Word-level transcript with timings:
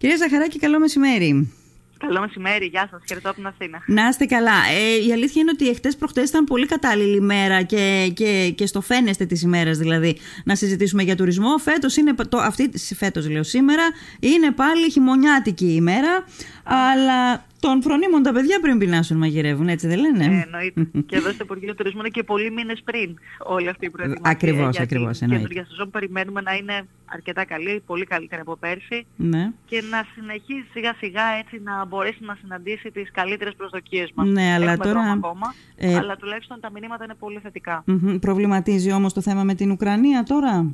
Κυρία 0.00 0.16
Ζαχαράκη, 0.16 0.58
καλό 0.58 0.78
μεσημέρι. 0.78 1.52
Καλό 1.98 2.20
μεσημέρι, 2.20 2.66
γεια 2.66 2.88
σας. 2.90 3.02
Χαιρετώ 3.08 3.28
από 3.28 3.36
την 3.36 3.46
Αθήνα. 3.46 3.82
Να 3.86 4.08
είστε 4.08 4.24
καλά. 4.24 4.52
Ε, 4.52 5.06
η 5.06 5.12
αλήθεια 5.12 5.42
είναι 5.42 5.50
ότι 5.54 5.68
εχθές 5.68 5.96
προχτές 5.96 6.28
ήταν 6.28 6.44
πολύ 6.44 6.66
κατάλληλη 6.66 7.16
ημέρα 7.16 7.62
και, 7.62 8.12
και, 8.14 8.52
και 8.56 8.66
στο 8.66 8.80
φαίνεστε 8.80 9.26
τη 9.26 9.40
ημέρα 9.44 9.70
δηλαδή 9.70 10.16
να 10.44 10.54
συζητήσουμε 10.54 11.02
για 11.02 11.16
τουρισμό. 11.16 11.58
Φέτος 11.58 11.96
είναι. 11.96 12.14
Το, 12.28 12.38
αυτή, 12.38 12.70
φέτος 12.94 13.28
λέω 13.30 13.42
σήμερα, 13.42 13.82
είναι 14.20 14.50
πάλι 14.50 14.90
χειμωνιάτικη 14.90 15.74
ημέρα. 15.74 16.24
Αλλά 16.64 17.44
των 17.60 17.82
φρονίμων 17.82 18.22
τα 18.22 18.32
παιδιά 18.32 18.60
πριν 18.60 18.78
πεινάσουν 18.78 19.16
μαγειρεύουν, 19.16 19.68
έτσι 19.68 19.86
δεν 19.86 19.98
λένε; 19.98 20.24
Ε, 20.24 20.42
εννοείται. 20.44 20.88
και 21.06 21.16
εδώ 21.16 21.30
στο 21.32 21.44
Υπουργείο 21.44 21.74
Τουρισμού 21.74 22.00
είναι 22.00 22.08
και 22.08 22.22
πολλοί 22.22 22.50
μήνες 22.50 22.80
πριν 22.84 23.18
όλη 23.38 23.68
αυτή 23.68 23.86
η 23.86 23.90
προετοιμασία. 23.90 24.30
Ακριβώς, 24.30 24.78
ακριβώς. 24.78 25.18
Και 25.18 25.46
για 25.50 25.66
σεζόν 25.68 25.90
περιμένουμε 25.90 26.40
να 26.40 26.54
είναι 26.54 26.86
αρκετά 27.12 27.44
καλή, 27.44 27.82
πολύ 27.86 28.04
καλύτερη 28.04 28.40
από 28.40 28.56
πέρσι. 28.56 29.06
Ναι. 29.16 29.52
Και 29.66 29.82
να 29.90 30.06
συνεχίσει 30.14 30.66
σιγά 30.72 30.94
σιγά 30.98 31.22
έτσι 31.38 31.60
να 31.64 31.84
μπορέσει 31.84 32.18
να 32.20 32.36
συναντήσει 32.40 32.90
τις 32.90 33.10
καλύτερες 33.10 33.54
προσδοκίες 33.54 34.10
μας. 34.14 34.28
Ναι, 34.28 34.52
αλλά 34.54 34.76
τώρα. 34.76 35.00
Ακόμα, 35.00 35.54
ε... 35.76 35.96
Αλλά 35.96 36.16
τουλάχιστον 36.16 36.60
τα 36.60 36.70
μηνύματα 36.70 37.04
είναι 37.04 37.14
πολύ 37.14 37.38
θετικά. 37.38 37.84
Προβληματίζει 38.20 38.92
όμως 38.92 39.12
το 39.12 39.20
θέμα 39.20 39.44
με 39.44 39.54
την 39.54 39.70
Ουκρανία 39.70 40.22
τώρα. 40.22 40.66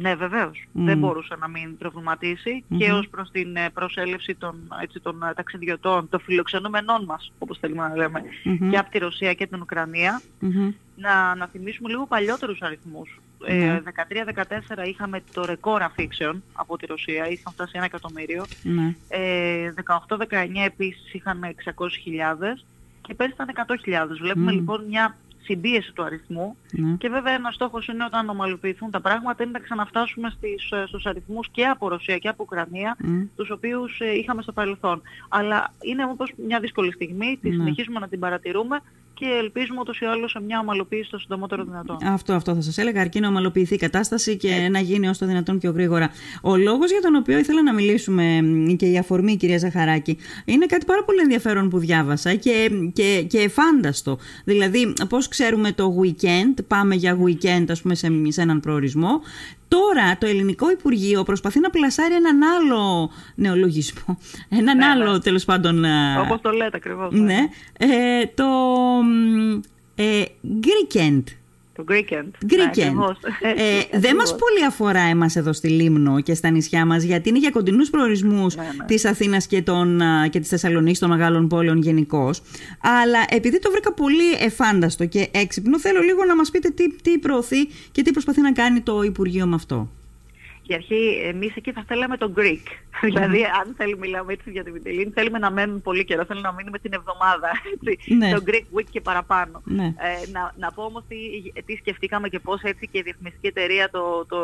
Ναι, 0.00 0.14
βεβαίως. 0.14 0.64
Δεν 0.72 0.98
μπορούσε 0.98 1.36
να 1.40 1.48
μην 1.48 1.76
προβληματίσει 1.78 2.64
και 2.78 2.92
ως 2.92 3.08
προς 3.08 3.30
την 3.30 3.56
ε, 3.56 3.70
προσέλευση 3.70 4.34
των, 4.34 4.54
έτσι, 4.82 5.00
των 5.00 5.22
ε, 5.22 5.34
ταξιδιωτών, 5.34 6.08
των 6.08 6.20
φιλοξενούμενών 6.20 7.04
μας, 7.04 7.32
όπως 7.38 7.58
θέλουμε 7.58 7.88
να 7.88 7.96
λέμε, 7.96 8.22
και 8.70 8.78
από 8.78 8.90
τη 8.90 8.98
Ρωσία 8.98 9.34
και 9.34 9.46
την 9.46 9.60
Ουκρανία. 9.60 10.20
Να, 10.96 11.34
να 11.34 11.46
θυμίσουμε 11.46 11.88
λίγο 11.88 12.06
παλιότερους 12.06 12.62
αριθμούς. 12.62 13.20
Ε, 13.46 13.80
13-14 13.84 14.76
ναι. 14.76 14.82
είχαμε 14.82 15.22
το 15.32 15.44
ρεκόρ 15.44 15.82
αφήξεων 15.82 16.42
από 16.52 16.76
τη 16.76 16.86
Ρωσία, 16.86 17.28
είχαν 17.28 17.52
φτάσει 17.52 17.72
ένα 17.74 17.84
εκατομμύριο. 17.84 18.44
Ναι. 18.62 18.94
Ε, 19.08 19.72
18-19 20.08 20.26
επίσης 20.66 21.14
είχαν 21.14 21.40
600.000 21.42 22.62
και 23.02 23.14
πέρυσι 23.14 23.36
ήταν 23.42 23.66
100.000. 23.84 24.16
Βλέπουμε 24.20 24.52
λοιπόν 24.52 24.84
μια 24.88 25.16
συμπίεση 25.42 25.92
του 25.92 26.02
αριθμού 26.02 26.56
ναι. 26.70 26.94
και 26.98 27.08
βέβαια 27.08 27.32
ένας 27.32 27.54
στόχος 27.54 27.88
είναι 27.88 28.04
όταν 28.04 28.28
ομαλοποιηθούν 28.28 28.90
τα 28.90 29.00
πράγματα 29.00 29.42
είναι 29.42 29.52
να 29.52 29.58
ξαναφτάσουμε 29.58 30.30
στις, 30.30 30.70
ε, 30.70 30.84
στους 30.86 31.06
αριθμούς 31.06 31.48
και 31.50 31.64
από 31.64 31.88
Ρωσία 31.88 32.18
και 32.18 32.28
από 32.28 32.42
Ουκρανία 32.46 32.96
mm. 33.02 33.26
τους 33.36 33.50
οποίους 33.50 34.00
ε, 34.00 34.16
είχαμε 34.16 34.42
στο 34.42 34.52
παρελθόν. 34.52 35.02
Αλλά 35.28 35.72
είναι 35.80 36.04
όπως 36.04 36.32
μια 36.46 36.60
δύσκολη 36.60 36.92
στιγμή, 36.92 37.38
τη 37.40 37.48
ναι. 37.48 37.54
συνεχίζουμε 37.54 38.00
να 38.00 38.08
την 38.08 38.18
παρατηρούμε 38.18 38.80
και 39.20 39.26
ελπίζουμε 39.38 39.80
ούτως 39.80 40.00
ή 40.00 40.04
άλλως 40.04 40.30
σε 40.30 40.40
μια 40.40 40.58
ομαλοποίηση 40.58 41.10
το 41.10 41.18
συντομότερο 41.18 41.64
δυνατόν. 41.64 41.96
Αυτό, 42.04 42.32
αυτό 42.32 42.54
θα 42.54 42.60
σας 42.60 42.78
έλεγα, 42.78 43.00
αρκεί 43.00 43.20
να 43.20 43.28
ομαλοποιηθεί 43.28 43.74
η 43.74 43.76
κατάσταση 43.76 44.36
και 44.36 44.48
ε. 44.48 44.68
να 44.68 44.80
γίνει 44.80 45.08
όσο 45.08 45.18
το 45.18 45.26
δυνατόν 45.26 45.58
πιο 45.58 45.70
γρήγορα. 45.70 46.10
Ο 46.42 46.56
λόγος 46.56 46.90
για 46.90 47.00
τον 47.00 47.14
οποίο 47.14 47.38
ήθελα 47.38 47.62
να 47.62 47.74
μιλήσουμε 47.74 48.40
και 48.76 48.86
η 48.86 48.98
αφορμή, 48.98 49.36
κυρία 49.36 49.58
Ζαχαράκη, 49.58 50.18
είναι 50.44 50.66
κάτι 50.66 50.84
πάρα 50.84 51.04
πολύ 51.04 51.20
ενδιαφέρον 51.20 51.68
που 51.68 51.78
διάβασα 51.78 52.34
και, 52.34 52.70
και, 52.92 53.24
και 53.28 53.48
φάνταστο. 53.48 54.18
Δηλαδή, 54.44 54.92
πώς 55.08 55.28
ξέρουμε 55.28 55.72
το 55.72 55.96
weekend, 56.02 56.64
πάμε 56.66 56.94
για 56.94 57.18
weekend, 57.24 57.64
ας 57.68 57.82
πούμε, 57.82 57.94
σε, 57.94 58.08
σε 58.28 58.40
έναν 58.40 58.60
προορισμό, 58.60 59.20
Τώρα 59.70 60.18
το 60.18 60.26
Ελληνικό 60.26 60.70
Υπουργείο 60.70 61.22
προσπαθεί 61.22 61.60
να 61.60 61.70
πλασάρει 61.70 62.14
έναν 62.14 62.42
άλλο 62.42 63.10
νεολογισμό. 63.34 64.18
Έναν 64.48 64.76
ναι, 64.76 64.84
άλλο 64.84 65.12
ναι. 65.12 65.18
τέλος 65.18 65.44
πάντων... 65.44 65.84
Όπως 66.20 66.40
το 66.40 66.50
λέτε 66.50 66.76
ακριβώς. 66.76 67.12
Ναι. 67.12 67.20
ναι. 67.20 67.48
Ε, 67.78 68.26
το 68.34 68.44
ε, 69.94 70.22
Greekend. 70.62 71.22
Το 71.84 71.94
Greekend. 71.94 72.52
Greekend. 72.52 72.94
Ναι, 73.42 73.50
ε, 73.50 73.98
δεν 74.04 74.16
μας 74.16 74.30
πολύ 74.30 74.64
αφορά 74.66 75.00
εμάς 75.00 75.36
εδώ 75.36 75.52
στη 75.52 75.68
Λίμνο 75.68 76.20
και 76.20 76.34
στα 76.34 76.50
νησιά 76.50 76.86
μας 76.86 77.02
γιατί 77.02 77.28
είναι 77.28 77.38
για 77.38 77.50
κοντινούς 77.50 77.90
προορισμούς 77.90 78.56
ναι, 78.56 78.62
ναι. 78.62 78.84
της 78.84 79.04
Αθήνας 79.04 79.46
και, 79.46 79.62
των, 79.62 80.00
και 80.30 80.40
της 80.40 80.48
Θεσσαλονίκης 80.48 80.98
των 80.98 81.08
μεγάλων 81.08 81.48
πόλεων 81.48 81.78
γενικώ. 81.78 82.30
Αλλά 82.80 83.18
επειδή 83.28 83.58
το 83.58 83.70
βρήκα 83.70 83.92
πολύ 83.92 84.32
εφάνταστο 84.40 85.06
και 85.06 85.28
έξυπνο 85.32 85.80
θέλω 85.80 86.00
λίγο 86.00 86.24
να 86.24 86.36
μας 86.36 86.50
πείτε 86.50 86.68
τι, 86.68 86.96
τι 86.96 87.18
προωθεί 87.18 87.66
και 87.92 88.02
τι 88.02 88.10
προσπαθεί 88.10 88.40
να 88.40 88.52
κάνει 88.52 88.80
το 88.80 89.02
Υπουργείο 89.02 89.46
με 89.46 89.54
αυτό 89.54 89.88
η 90.70 90.74
αρχή, 90.74 91.20
εμείς 91.24 91.56
εκεί 91.56 91.72
θα 91.72 91.84
θέλαμε 91.86 92.16
το 92.16 92.32
Greek. 92.36 92.66
δηλαδή, 93.02 93.44
αν 93.44 93.74
θέλουμε, 93.76 94.06
μιλάμε 94.06 94.32
έτσι 94.32 94.50
για 94.50 94.64
τη 94.64 94.70
Μιτελίνη, 94.70 95.10
θέλουμε 95.10 95.38
να 95.38 95.50
μένουν 95.50 95.82
πολύ 95.82 96.04
καιρό, 96.04 96.24
θέλουμε 96.24 96.48
να 96.48 96.54
μείνουμε 96.54 96.78
την 96.78 96.92
εβδομάδα, 96.92 97.50
έτσι, 97.84 98.14
ναι. 98.14 98.32
το 98.32 98.42
Greek 98.46 98.78
Week 98.78 98.84
και 98.90 99.00
παραπάνω. 99.00 99.62
Ναι. 99.64 99.84
Ε, 99.84 100.30
να, 100.32 100.54
να 100.58 100.72
πω 100.72 100.82
όμως 100.82 101.02
τι, 101.08 101.16
τι 101.62 101.76
σκεφτήκαμε 101.76 102.28
και 102.28 102.38
πώς 102.38 102.62
έτσι 102.62 102.88
και 102.92 102.98
η 102.98 103.02
διαφημιστική 103.02 103.46
εταιρεία 103.46 103.90
το, 103.90 104.26
το, 104.28 104.38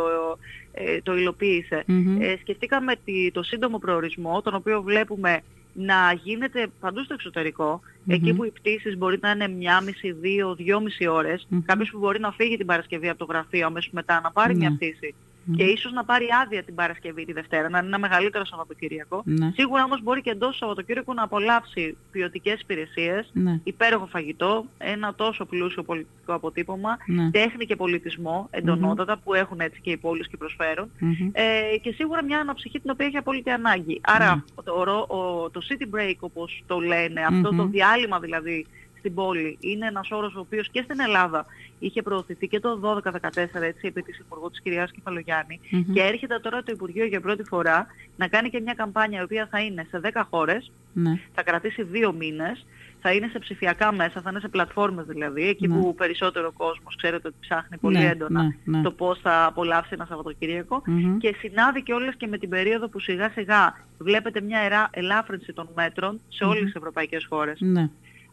ε, 0.73 1.01
το 1.01 1.17
υλοποίησε. 1.17 1.85
Ε, 2.21 2.37
σκεφτήκαμε 2.41 2.95
τη, 3.05 3.31
το 3.31 3.43
σύντομο 3.43 3.79
προορισμό, 3.79 4.43
τον 4.43 4.55
οποίο 4.55 4.83
βλέπουμε 4.83 5.43
να 5.73 6.13
γίνεται 6.23 6.67
παντού 6.81 7.05
στο 7.05 7.15
εξωτερικό, 7.15 7.81
εκεί 8.07 8.35
που 8.35 8.45
οι 8.45 8.51
πτήσεις 8.51 8.97
μπορεί 8.97 9.19
να 9.21 9.31
είναι 9.31 9.49
μία 9.49 9.81
μισή, 9.81 10.13
δύο, 10.13 10.55
δυόμιση 10.55 11.07
ώρες, 11.07 11.47
mm-hmm. 11.51 11.63
κάποιος 11.65 11.91
που 11.91 11.99
μπορεί 11.99 12.21
να 12.21 12.33
φύγει 12.33 12.57
την 12.57 12.67
Παρασκευή 12.67 13.09
από 13.09 13.19
το 13.19 13.25
γραφείο 13.25 13.67
αμέσως 13.67 13.93
μετά 13.93 14.21
να 14.21 14.31
πάρει 14.31 14.55
μια 14.55 14.75
πτήση 14.75 15.15
και 15.57 15.63
ίσως 15.63 15.93
να 15.93 16.05
πάρει 16.05 16.27
άδεια 16.43 16.63
την 16.63 16.75
Παρασκευή 16.75 17.25
τη 17.25 17.33
Δευτέρα, 17.33 17.69
να 17.69 17.79
είναι 17.79 17.87
ένα 17.87 17.99
μεγαλύτερο 17.99 18.45
Σαββατοκύριακο. 18.45 19.23
Ναι. 19.25 19.51
Σίγουρα 19.55 19.85
όμως 19.85 20.03
μπορεί 20.03 20.23
και 20.23 20.31
εντός 20.31 20.51
του 20.51 20.57
Σαββατοκύριακου 20.57 21.15
να 21.15 21.23
απολαύσει 21.23 21.97
ποιοτικές 22.11 22.61
υπηρεσίες, 22.61 23.31
ναι. 23.33 23.61
υπέροχο 23.65 24.07
φαγητό, 24.07 24.65
ένα 24.79 25.15
τόσο 25.15 25.45
πλούσιο 25.45 25.83
πολιτικό 25.83 26.35
αποτύπωμα, 26.35 26.97
ναι. 27.07 27.31
τέχνη 27.31 27.67
και 27.67 27.77
πολιτισμό 27.77 28.49
εντονότατα 28.51 29.17
που 29.25 29.35
έχουν 29.35 29.61
έτσι 29.61 29.81
και 29.81 29.91
οι 29.91 29.97
πόλεις 29.97 30.29
και 30.29 30.37
προσφέρουν 30.37 30.91
ε, 31.33 31.77
και 31.83 31.93
σίγουρα 31.93 32.25
μια 32.25 32.39
αναψυχή 32.39 32.81
την 32.81 32.91
οποία 32.91 33.07
έχει 33.07 33.17
απόλυτη 33.17 33.51
ανάγκη. 33.51 34.01
Άρα 34.03 34.45
το, 34.65 34.73
ο, 35.09 35.51
το 35.51 35.61
city 35.69 35.97
break 35.97 36.17
όπως 36.21 36.63
το 36.67 36.79
λένε, 36.79 37.21
αυτό 37.21 37.55
το 37.57 37.67
διάλειμμα 37.67 38.19
δηλαδή 38.21 38.67
στην 39.07 39.19
πόλη. 39.19 39.57
Είναι 39.61 39.87
ένας 39.87 40.11
όρος 40.11 40.35
ο 40.35 40.41
οποίος 40.41 40.71
και 40.71 40.83
στην 40.83 41.01
Ελλάδα 41.01 41.47
είχε 41.79 42.03
προωθηθεί 42.03 42.49
και 42.49 42.61
το 42.61 43.01
12-14 43.05 43.11
έτσι 43.61 43.87
επί 43.87 44.03
της 44.03 44.19
Υπουργού 44.19 44.51
της 44.51 44.61
κυρίας 44.61 44.91
Κεφαλογιάννη. 44.91 45.61
Και 45.93 46.01
έρχεται 46.01 46.39
τώρα 46.39 46.63
το 46.63 46.73
Υπουργείο 46.73 47.07
για 47.07 47.21
πρώτη 47.21 47.43
φορά 47.43 47.87
να 48.17 48.29
κάνει 48.29 48.51
και 48.51 48.61
μια 48.61 48.75
καμπάνια 48.75 49.21
η 49.21 49.23
οποία 49.23 49.49
θα 49.51 49.61
είναι 49.61 49.87
σε 49.91 50.01
10 50.15 50.23
χώρες, 50.31 50.71
ναι. 50.93 51.21
θα 51.35 51.43
κρατήσει 51.43 51.83
δύο 51.83 52.13
μήνες, 52.13 52.65
θα 53.01 53.13
είναι 53.13 53.29
σε 53.33 53.39
ψηφιακά 53.39 53.93
μέσα, 53.93 54.21
θα 54.21 54.31
είναι 54.31 54.41
σε 54.41 54.49
πλατφόρμες 54.49 55.05
δηλαδή, 55.07 55.49
εκεί 55.49 55.69
ναι. 55.69 55.75
που 55.75 55.95
περισσότερο 55.95 56.53
κόσμος 56.53 56.97
ξέρετε 56.97 57.29
ότι 57.29 57.37
ψάχνει 57.41 57.77
πολύ 57.77 57.99
ναι, 57.99 58.09
έντονα 58.09 58.55
ναι, 58.65 58.83
το 58.83 58.91
πώς 58.91 59.19
θα 59.19 59.45
απολαύσει 59.45 59.91
ένα 59.93 60.07
Σαββατοκύριακο. 60.09 60.83
Και 61.19 61.35
συνάδει 61.39 61.83
και 61.83 61.93
όλες 61.93 62.15
και 62.17 62.27
με 62.27 62.39
την 62.39 62.49
περίοδο 62.49 62.89
που 62.89 63.01
σιγά 63.01 63.31
σιγά 63.31 63.75
βλέπετε 63.99 64.41
μια 64.41 64.89
ελάφρυνση 64.91 65.53
των 65.53 65.69
μέτρων 65.75 66.21
σε 66.29 66.45
όλες 66.45 66.65
τις 66.65 66.75
ευρωπαϊκές 66.75 67.27
χώρες. 67.29 67.59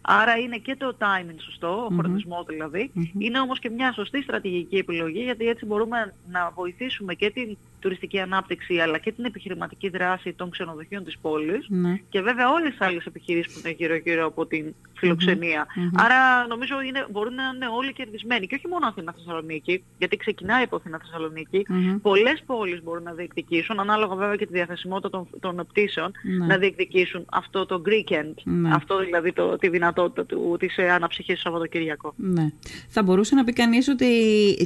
Άρα 0.05 0.37
είναι 0.37 0.57
και 0.57 0.75
το 0.75 0.95
timing 0.99 1.35
σωστό, 1.39 1.87
ο 1.91 1.95
χρονισμός 1.99 2.45
δηλαδή. 2.45 2.91
Είναι 3.17 3.39
όμως 3.39 3.59
και 3.59 3.69
μια 3.69 3.93
σωστή 3.93 4.21
στρατηγική 4.21 4.77
επιλογή 4.77 5.23
γιατί 5.23 5.47
έτσι 5.47 5.65
μπορούμε 5.65 6.13
να 6.31 6.51
βοηθήσουμε 6.55 7.13
και 7.13 7.29
την 7.31 7.57
τουριστική 7.83 8.19
ανάπτυξη 8.19 8.77
αλλά 8.77 8.97
και 8.97 9.11
την 9.11 9.25
επιχειρηματική 9.25 9.89
δράση 9.89 10.33
των 10.33 10.49
ξενοδοχείων 10.49 11.03
της 11.03 11.17
πόλης 11.21 11.65
ναι. 11.69 11.99
και 12.09 12.21
βέβαια 12.21 12.51
όλες 12.51 12.69
τις 12.69 12.81
άλλες 12.81 13.05
επιχειρήσεις 13.05 13.53
που 13.53 13.59
είναι 13.63 13.75
γύρω-γύρω 13.77 14.25
από 14.25 14.45
την 14.45 14.73
φιλοξενια 14.93 15.67
Άρα 15.95 16.47
νομίζω 16.47 16.81
είναι, 16.81 17.05
μπορούν 17.11 17.33
να 17.33 17.43
είναι 17.55 17.67
όλοι 17.77 17.93
κερδισμένοι 17.93 18.47
και 18.47 18.55
όχι 18.55 18.67
μόνο 18.67 18.87
Αθήνα 18.87 19.13
Θεσσαλονίκη 19.17 19.83
γιατί 19.97 20.17
ξεκινάει 20.17 20.63
από 20.63 20.75
Αθήνα 20.75 20.99
Θεσσαλονίκη. 21.03 21.65
Πολλές 22.01 22.43
πόλεις 22.45 22.83
μπορούν 22.83 23.03
να 23.03 23.13
διεκδικήσουν 23.13 23.79
ανάλογα 23.79 24.15
βέβαια 24.15 24.35
και 24.35 24.45
τη 24.45 24.53
διαθεσιμότητα 24.53 25.09
των, 25.09 25.27
των 25.39 25.65
πτήσεων 25.67 26.11
ναι. 26.37 26.45
να 26.45 26.57
διεκδικήσουν 26.57 27.25
αυτό 27.31 27.65
το 27.65 27.81
Greekend, 27.85 28.33
ναι. 28.43 28.69
αυτό 28.73 28.99
δηλαδή 28.99 29.33
το, 29.33 29.57
τη 29.57 29.69
δυνατότητα 29.69 30.25
του, 30.25 30.55
της 30.59 30.77
ε, 30.77 30.91
αναψυχής 30.91 31.35
του 31.35 31.41
Σαββατοκυριακό. 31.41 32.13
Ναι. 32.17 32.51
Θα 32.87 33.03
μπορούσε 33.03 33.35
να 33.35 33.43
πει 33.43 33.53
κανείς 33.53 33.87
ότι 33.87 34.07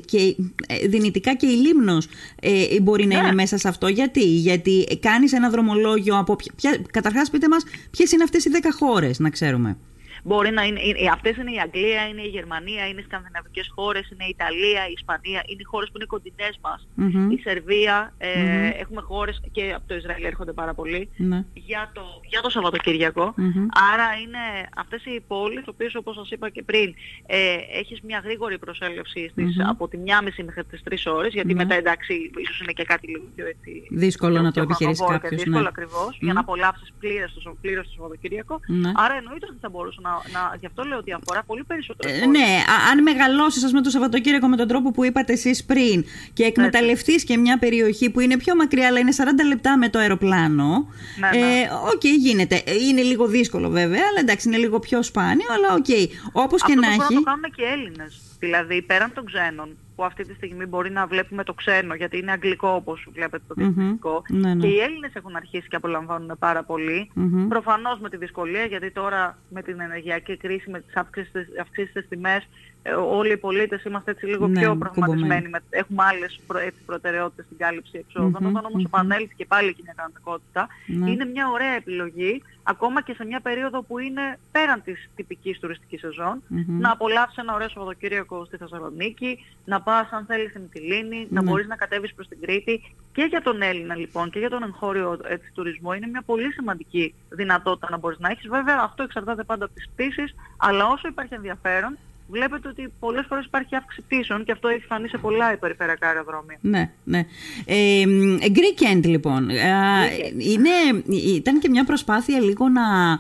και, 0.06 0.36
ε, 0.68 0.88
δυνητικά 0.88 1.36
και 1.36 1.46
η 1.46 1.56
Λίμνος 1.56 2.08
ε, 2.42 2.80
μπορεί 2.82 3.07
να 3.08 3.18
είναι 3.18 3.28
ναι. 3.28 3.34
μέσα 3.34 3.58
σε 3.58 3.68
αυτό. 3.68 3.88
Γιατί, 3.88 4.24
Γιατί 4.24 5.00
κάνεις 5.02 5.34
ένα 5.34 5.50
δρομολόγιο 5.50 6.18
από... 6.18 6.36
Ποια, 6.56 6.78
καταρχάς 6.92 7.30
πείτε 7.30 7.48
μας 7.48 7.64
ποιες 7.92 8.12
είναι 8.12 8.24
αυτές 8.24 8.46
οι 8.46 8.50
10 8.62 8.68
χώρες, 8.80 9.20
να 9.20 9.30
ξέρουμε. 9.30 9.78
Μπορεί 10.24 10.52
να 10.52 10.64
είναι, 10.64 10.80
ε, 10.80 11.08
αυτές 11.08 11.38
είναι 11.38 11.52
η 11.52 11.60
Αγγλία, 11.60 12.08
είναι 12.08 12.22
η 12.22 12.28
Γερμανία, 12.28 12.88
είναι 12.88 13.02
οι 13.02 13.04
σκανδιναβικές 13.04 13.72
χώρες, 13.76 14.10
είναι 14.12 14.26
η 14.26 14.30
Ιταλία, 14.30 14.88
η 14.88 14.92
Ισπανία, 14.92 15.42
είναι 15.46 15.62
οι 15.66 15.70
χώρες 15.72 15.88
που 15.90 15.98
είναι 15.98 16.06
κοντινές 16.06 16.60
μας. 16.62 16.88
Η 17.36 17.38
Σερβία, 17.42 18.14
ε, 18.18 18.68
έχουμε 18.68 19.02
χώρες 19.02 19.42
και 19.52 19.74
από 19.76 19.88
το 19.88 19.96
Ισραήλ 19.96 20.24
έρχονται 20.24 20.54
πάρα 20.54 20.76
ναι. 21.18 21.46
για, 21.54 21.92
το, 21.94 22.02
για 22.28 22.42
το 22.42 22.50
σαββατοκυριακο 22.50 23.34
Άρα 23.94 24.08
είναι 24.24 24.70
αυτές 24.76 25.06
οι 25.06 25.24
πόλεις, 25.28 25.66
οι 25.66 25.70
οποίες 25.70 25.96
όπως 25.96 26.16
σας 26.16 26.30
είπα 26.30 26.50
και 26.50 26.64
πριν, 26.64 26.94
ε, 27.26 27.38
έχεις 27.80 28.02
μια 28.02 28.22
γρήγορη 28.24 28.58
προσέλευση 28.58 29.30
στις, 29.32 29.56
από 29.68 29.88
τη 29.88 29.98
μία 29.98 30.22
μισή 30.22 30.44
μέχρι 30.44 30.64
τις 30.64 30.84
τρεις 30.84 31.06
ώρες, 31.06 31.34
γιατί 31.34 31.54
ναι. 31.54 31.64
μετά 31.64 31.76
εντάξει 31.76 32.32
ίσως 32.38 32.60
είναι 32.60 32.72
και 32.72 32.84
κάτι 32.84 33.08
λίγο 33.08 33.24
πιο 33.36 33.46
έτσι... 33.46 33.88
Δύσκολο 33.90 34.42
να 34.42 34.52
το 34.52 34.62
επιχειρήσεις 34.62 35.06
κάποιος. 35.10 35.44
Δύσκολο 35.44 35.68
ακριβώς, 35.68 36.18
για 36.22 36.34
να 36.34 36.40
απολαύσεις 36.40 36.94
πλήρως 37.00 37.34
το, 37.44 37.58
πλήρως 37.62 37.86
το 37.86 37.92
Σαββατοκύριακο. 37.92 38.60
Άρα 38.96 39.14
εννοείται 39.14 39.46
ότι 39.50 39.58
θα 39.62 39.70
μπορούσε 39.70 40.00
Να, 40.08 40.40
να, 40.40 40.56
γι' 40.60 40.66
αυτό 40.66 40.84
λέω 40.84 40.98
ότι 40.98 41.12
αφορά 41.12 41.44
πολύ 41.44 41.64
περισσότερο. 41.64 42.14
Ε, 42.14 42.26
ναι, 42.26 42.64
αν 42.92 43.02
μεγαλώσεις, 43.02 43.64
ας 43.64 43.70
πούμε, 43.70 43.82
το 43.82 43.90
Σαββατοκύριακο 43.90 44.48
με 44.48 44.56
τον 44.56 44.68
τρόπο 44.68 44.92
που 44.92 45.04
είπατε 45.06 45.34
εσείς 45.34 45.66
πριν 45.66 46.06
και 46.34 46.44
εκμεταλλευτείς 46.44 47.24
και 47.24 47.38
μια 47.38 47.58
περιοχή 47.58 48.10
που 48.10 48.20
είναι 48.20 48.38
πιο 48.38 48.56
μακριά, 48.56 48.88
αλλά 48.88 49.00
είναι 49.00 49.14
40 49.18 49.24
λεπτά 49.48 49.78
με 49.78 49.90
το 49.90 50.00
αεροπλάνο. 50.00 50.88
Ναι, 51.20 51.40
ναι. 51.40 51.46
Ε, 51.46 51.70
ok, 51.94 52.02
okay, 52.02 52.18
γίνεται. 52.18 52.64
Είναι 52.90 53.02
λίγο 53.02 53.28
δύσκολο 53.28 53.70
βέβαια, 53.70 54.02
αλλά 54.10 54.20
εντάξει, 54.20 54.48
είναι 54.48 54.58
λίγο 54.58 54.80
πιο 54.80 55.04
σπάνιο, 55.04 55.48
αλλά 55.50 55.74
ok. 55.74 55.86
Okay. 55.88 56.08
Όπως 56.32 56.56
και 56.58 56.76
να 56.76 56.88
έχει. 56.88 57.02
Αυτό 57.02 57.14
το 57.14 57.22
κάνουμε 57.22 57.48
και 57.56 57.64
Έλληνες. 57.64 58.22
Δηλαδή, 58.40 58.82
πέραν 58.82 59.14
των 59.14 59.26
ξένων, 59.26 59.78
που 59.98 60.04
αυτή 60.04 60.24
τη 60.26 60.34
στιγμή 60.34 60.66
μπορεί 60.66 60.92
να 60.92 61.08
βλέπουμε 61.08 61.44
το 61.44 61.54
ξένο, 61.54 61.94
γιατί 61.96 62.18
είναι 62.18 62.32
αγγλικό 62.32 62.70
όπως 62.70 63.08
βλέπετε 63.14 63.44
το 63.48 63.54
διευθυντικό. 63.54 64.22
Ναι, 64.30 64.54
ναι. 64.54 64.62
Και 64.62 64.68
οι 64.68 64.80
Έλληνες 64.80 65.14
έχουν 65.14 65.36
αρχίσει 65.36 65.68
και 65.68 65.76
απολαμβάνουν 65.76 66.36
πάρα 66.40 66.64
πολύ. 66.64 67.12
Mm-hmm. 67.16 67.46
Προφανώς 67.50 68.00
με 68.00 68.10
τη 68.10 68.18
δυσκολία, 68.18 68.66
γιατί 68.66 68.92
τώρα 68.92 69.38
με 69.50 69.62
την 69.62 69.80
ενεργειακή 69.80 70.38
κρίση, 70.38 70.70
με 70.70 70.80
τις 70.80 70.96
αυξήσεις 71.60 71.90
στις 71.90 72.08
τιμές, 72.10 72.44
ε, 72.44 72.46
όλοι 72.96 73.32
οι 73.32 73.38
πολίτες 73.38 73.84
είμαστε 73.84 74.12
έτσι 74.12 74.26
λίγο 74.26 74.48
ναι, 74.48 74.60
πιο 74.60 74.76
προγραμματισμένοι. 74.76 75.50
Με, 75.50 75.60
έχουμε 75.70 76.04
άλλες 76.04 76.40
προ, 76.48 76.60
έτσι, 76.60 76.80
προτεραιότητες 76.86 77.46
στην 77.46 77.58
κάλυψη 77.58 77.98
εξόδων. 77.98 78.34
Mm-hmm. 78.34 78.50
Όταν 78.50 78.66
όμως 78.66 78.84
επανέλθει 78.84 79.36
και 79.36 79.46
πάλι 79.46 79.74
και 79.74 79.82
μια 79.84 79.94
κανονικότητα, 79.96 80.68
ναι. 80.86 81.10
είναι 81.12 81.26
μια 81.26 81.50
ωραία 81.50 81.74
επιλογή, 81.74 82.42
ακόμα 82.64 83.02
και 83.02 83.14
σε 83.14 83.26
μια 83.26 83.40
περίοδο 83.40 83.82
που 83.82 84.00
είναι 84.00 84.40
πέραν 84.52 84.82
της 84.84 85.10
τυπικής 85.16 85.60
τουριστικής 85.60 86.00
σεζόν, 86.00 86.44
να 86.68 86.92
απολαύσεις 86.92 87.38
ένα 87.38 87.54
ωραίο 87.54 87.70
Σαββατοκύριακο 87.70 88.46
στη 88.46 88.58
Θεσσαλονίκη, 88.58 89.46
να 89.66 89.82
πας 89.82 90.10
αν 90.12 90.26
θέλεις 90.26 90.50
στην 90.50 90.62
Μυτιλίνη, 90.62 91.28
να 91.30 91.42
μπορείς 91.42 91.68
να 91.68 91.76
κατέβεις 91.76 92.14
προς 92.14 92.28
την 92.28 92.42
Κρήτη. 92.42 92.82
Και 93.14 93.24
για 93.24 93.42
τον 93.42 93.62
Έλληνα 93.62 93.96
λοιπόν 93.96 94.30
και 94.30 94.40
για 94.40 94.50
τον 94.50 94.64
εγχώριο 94.64 95.20
έτσι, 95.24 95.52
τουρισμό 95.54 95.94
είναι 95.94 96.08
μια 96.08 96.24
πολύ 96.26 96.52
σημαντική 96.52 97.14
δυνατότητα 97.30 97.88
να 97.90 97.98
μπορείς 97.98 98.20
να 98.20 98.30
έχεις. 98.30 98.48
Βέβαια 98.48 98.80
αυτό 98.84 99.04
εξαρτάται 99.04 99.44
πάντα 99.44 99.66
από 99.66 99.74
τις 99.74 99.90
πτήσεις, 99.90 100.36
αλλά 100.58 100.88
όσο 100.88 101.08
υπάρχει 101.08 101.34
ενδιαφέρον 101.34 101.98
βλέπετε 102.30 102.68
ότι 102.68 102.92
πολλές 103.00 103.26
φορές 103.28 103.46
υπάρχει 103.46 103.76
αύξηση 103.76 104.02
πτήσεων 104.08 104.44
και 104.44 104.52
αυτό 104.52 104.68
έχει 104.68 104.86
φανεί 104.86 105.08
σε 105.08 105.18
πολλά 105.18 105.58
περιφερειακά 105.58 106.08
αεροδρόμια. 106.08 106.58
Ναι, 106.62 106.92
ναι. 107.04 107.26
Ε, 107.66 108.04
Greek 108.42 108.96
End 108.96 109.04
λοιπόν. 109.04 109.50
Είναι, 110.38 111.04
ήταν 111.36 111.60
και 111.60 111.70
μια 111.70 111.84
προσπάθεια 111.84 112.40
λίγο 112.40 112.70
να, 112.70 113.20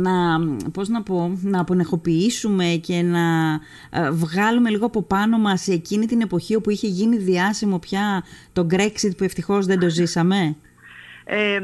να, 0.00 0.40
πώς 0.72 0.88
να, 0.88 1.02
πω, 1.02 1.38
να 1.42 1.60
απονεχοποιήσουμε 1.60 2.64
και 2.64 3.02
να 3.02 3.52
ε, 3.90 4.10
βγάλουμε 4.10 4.70
λίγο 4.70 4.86
από 4.86 5.02
πάνω 5.02 5.38
μας 5.38 5.68
εκείνη 5.68 6.06
την 6.06 6.20
εποχή 6.20 6.54
όπου 6.54 6.70
είχε 6.70 6.86
γίνει 6.86 7.16
διάσημο 7.16 7.78
πια 7.78 8.24
το 8.52 8.66
Brexit 8.70 9.16
που 9.16 9.24
ευτυχώς 9.24 9.66
δεν 9.66 9.78
το 9.78 9.88
ζήσαμε; 9.88 10.56
Ε, 11.24 11.60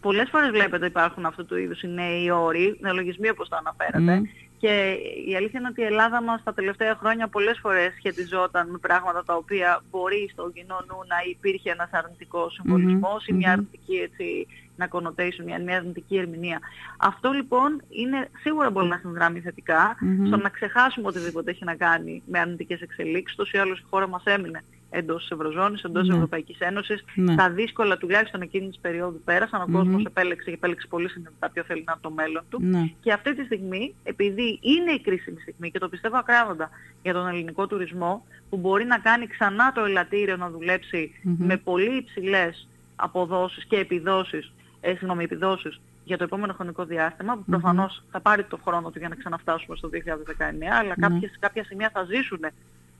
πολλές 0.00 0.28
φορές 0.30 0.50
βλέπετε 0.50 0.86
υπάρχουν 0.86 1.26
αυτού 1.26 1.46
του 1.46 1.56
είδους 1.56 1.82
οι 1.82 1.88
νέοι 1.88 2.30
όροι, 2.30 2.76
νεολογισμοί 2.80 3.28
όπως 3.28 3.48
το 3.48 3.56
αναφέρατε. 3.56 4.22
Και 4.62 4.96
η 5.26 5.36
αλήθεια 5.36 5.60
είναι 5.60 5.68
ότι 5.68 5.80
η 5.80 5.84
Ελλάδα 5.84 6.22
μας 6.22 6.42
τα 6.42 6.54
τελευταία 6.54 6.94
χρόνια 6.94 7.28
πολλές 7.28 7.58
φορές 7.58 7.92
σχετιζόταν 7.96 8.70
με 8.70 8.78
πράγματα 8.78 9.24
τα 9.24 9.34
οποία 9.34 9.82
μπορεί 9.90 10.28
στον 10.32 10.52
κοινό 10.52 10.84
νου 10.88 10.96
να 11.06 11.16
υπήρχε 11.30 11.70
ένας 11.70 11.90
αρνητικός 11.92 12.60
ή 13.26 13.32
μια 13.32 13.52
αρνητική 13.52 13.94
έτσι, 13.94 14.46
να 14.76 14.88
connotation, 14.92 15.44
μια, 15.44 15.60
μια 15.60 15.76
αρνητική 15.76 16.16
ερμηνεία. 16.16 16.58
Αυτό 16.96 17.30
λοιπόν 17.30 17.82
είναι, 17.88 18.28
σίγουρα 18.40 18.70
μπορεί 18.70 18.86
να 18.86 18.98
συνδράμει 18.98 19.40
θετικά 19.40 19.96
στο 20.26 20.36
να 20.36 20.48
ξεχάσουμε 20.48 21.08
οτιδήποτε 21.08 21.50
έχει 21.50 21.64
να 21.64 21.74
κάνει 21.74 22.22
με 22.26 22.38
αρνητικές 22.38 22.80
εξελίξεις. 22.80 23.36
Τόσο 23.36 23.58
ή 23.58 23.60
άλλως 23.60 23.78
η 23.78 23.84
χώρα 23.90 24.08
μας 24.08 24.22
έμεινε 24.24 24.62
εντός 24.92 25.20
της 25.20 25.30
Ευρωζώνης, 25.30 25.82
εντός 25.82 26.02
ναι. 26.02 26.08
της 26.08 26.14
Ευρωπαϊκής 26.16 26.58
Ένωσης. 26.58 27.04
Ναι. 27.14 27.34
Τα 27.34 27.50
δύσκολα 27.50 27.96
τουλάχιστον 27.96 28.40
εκείνη 28.40 28.68
της 28.68 28.78
περίοδου 28.78 29.20
πέρασαν. 29.24 29.60
Ο 29.60 29.64
mm-hmm. 29.64 29.72
κόσμος 29.72 30.04
επέλεξε 30.04 30.48
και 30.48 30.54
επέλεξε 30.54 30.86
πολύ 30.86 31.08
συνειδητά 31.08 31.50
ποιο 31.50 31.62
θέλει 31.62 31.82
να 31.86 31.92
είναι 31.92 32.02
το 32.02 32.10
μέλλον 32.10 32.42
του. 32.50 32.58
Ναι. 32.62 32.90
Και 33.00 33.12
αυτή 33.12 33.34
τη 33.34 33.44
στιγμή, 33.44 33.94
επειδή 34.04 34.58
είναι 34.62 34.92
η 34.92 35.00
κρίσιμη 35.00 35.40
στιγμή 35.40 35.70
και 35.70 35.78
το 35.78 35.88
πιστεύω 35.88 36.16
ακράδαντα 36.16 36.70
για 37.02 37.12
τον 37.12 37.26
ελληνικό 37.28 37.66
τουρισμό, 37.66 38.24
που 38.50 38.56
μπορεί 38.56 38.84
να 38.84 38.98
κάνει 38.98 39.26
ξανά 39.26 39.72
το 39.72 39.84
ελαττήριο 39.84 40.36
να 40.36 40.50
δουλεψει 40.50 41.10
με 41.22 41.56
πολύ 41.56 41.96
υψηλές 41.96 42.68
αποδόσεις 42.96 43.64
και 43.64 43.76
επιδόσεις, 43.76 44.52
ε, 44.80 44.90
συγγνώμη, 44.90 45.24
επιδόσεις 45.24 45.80
για 46.04 46.18
το 46.18 46.24
επόμενο 46.24 46.52
χρονικό 46.52 46.84
διάστημα, 46.84 47.34
που 47.36 47.44
προφανώς 47.46 48.02
θα 48.10 48.20
πάρει 48.20 48.44
το 48.44 48.58
χρόνο 48.64 48.90
του 48.90 48.98
για 48.98 49.08
να 49.08 49.14
ξαναφτάσουμε 49.14 49.76
στο 49.76 49.88
2019, 49.88 50.78
αλλά 50.80 50.94
κάποιες, 51.00 51.36
κάποια 51.38 51.64
σημεία 51.64 51.90
θα 51.92 52.04
ζήσουν 52.04 52.40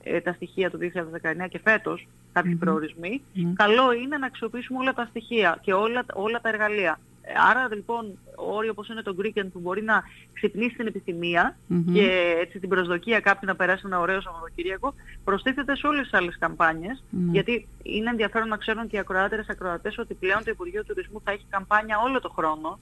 ε, 0.03 0.21
τα 0.21 0.33
στοιχεία 0.33 0.69
του 0.69 0.77
2019 0.77 1.47
και 1.49 1.59
φέτος 1.63 2.07
κάποιοι 2.33 2.55
προορισμοί, 2.55 3.21
καλό 3.55 3.93
είναι 3.93 4.17
να 4.17 4.25
αξιοποιήσουμε 4.25 4.79
όλα 4.79 4.93
τα 4.93 5.05
στοιχεία 5.09 5.57
και 5.61 5.73
όλα, 5.73 6.05
όλα 6.13 6.41
τα 6.41 6.49
εργαλεία. 6.49 6.99
Ε, 7.21 7.31
άρα 7.49 7.75
λοιπόν 7.75 8.05
όριο 8.35 8.71
όπως 8.71 8.89
είναι 8.89 9.01
το 9.01 9.15
Greekend 9.19 9.49
που 9.53 9.59
μπορεί 9.59 9.81
να 9.81 10.03
ξυπνήσει 10.33 10.75
την 10.75 10.87
επιθυμια 10.87 11.55
και 11.93 12.35
έτσι 12.41 12.59
την 12.59 12.69
προσδοκία 12.69 13.19
κάποιου 13.19 13.47
να 13.47 13.55
περάσει 13.55 13.81
ένα 13.85 13.99
ωραίο 13.99 14.21
Σαββατοκύριακο 14.21 14.93
προστίθεται 15.23 15.75
σε 15.75 15.87
όλες 15.87 16.03
τις 16.03 16.13
άλλες 16.13 16.37
γιατί 17.31 17.67
είναι 17.83 18.09
ενδιαφέρον 18.09 18.47
να 18.47 18.57
ξέρουν 18.57 18.87
και 18.87 18.95
οι 18.95 18.99
ακροάτερες 18.99 19.49
ακροατές 19.49 19.97
ότι 19.97 20.13
πλέον 20.13 20.43
το 20.43 20.51
Υπουργείο 20.51 20.83
Τουρισμού 20.85 21.21
θα 21.23 21.31
έχει 21.31 21.45
καμπάνια 21.49 21.97
όλο 22.05 22.21
το 22.21 22.29
χρόνο. 22.29 22.79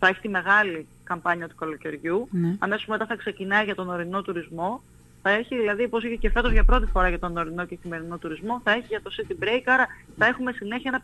Θα 0.00 0.08
έχει 0.08 0.20
τη 0.20 0.28
μεγάλη 0.28 0.86
καμπάνια 1.04 1.48
του 1.48 1.54
καλοκαιριού. 1.54 2.28
Mm. 2.32 2.56
Αμέσως 2.58 2.86
μετά 2.86 3.06
θα 3.06 3.16
ξεκινάει 3.16 3.64
για 3.64 3.74
τον 3.74 3.88
ορεινό 3.88 4.22
τουρισμό 4.22 4.82
θα 5.28 5.34
έχει 5.34 5.56
δηλαδή, 5.56 5.84
όπως 5.84 6.04
είχε 6.04 6.14
και 6.14 6.30
φέτος 6.30 6.52
για 6.52 6.64
πρώτη 6.64 6.86
φορά 6.86 7.08
για 7.08 7.18
τον 7.18 7.36
ορεινό 7.36 7.64
και 7.64 7.78
χειμερινό 7.82 8.18
τουρισμό, 8.18 8.60
θα 8.64 8.70
έχει 8.70 8.86
για 8.88 9.02
το 9.02 9.10
City 9.16 9.44
Break, 9.44 9.62
άρα 9.64 9.86
θα 10.18 10.26
έχουμε 10.26 10.52
συνέχεια 10.52 10.90
ένα 10.90 11.00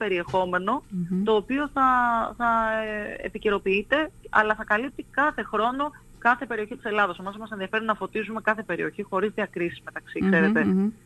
το 1.25 1.35
οποίο 1.35 1.71
θα, 1.73 1.87
θα 2.37 2.50
ε, 2.82 3.26
επικαιροποιείται, 3.26 4.11
αλλά 4.31 4.55
θα 4.55 4.65
καλύπτει 4.65 5.06
κάθε 5.11 5.43
χρόνο 5.43 5.93
κάθε 6.29 6.47
περιοχή 6.47 6.75
της 6.76 6.85
Ελλάδας. 6.85 7.19
Εμάς 7.19 7.37
μας 7.37 7.50
ενδιαφέρει 7.50 7.85
να 7.85 7.94
φωτίζουμε 7.94 8.41
κάθε 8.41 8.62
περιοχή 8.62 9.03
χωρίς 9.03 9.31
διακρίσεις 9.35 9.81
μεταξύ, 9.85 10.19
ξέρετε, 10.31 10.61